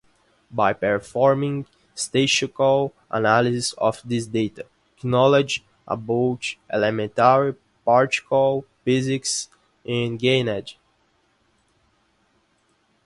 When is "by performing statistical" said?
0.49-2.91